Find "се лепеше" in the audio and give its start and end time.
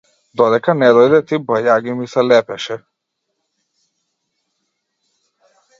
2.15-2.81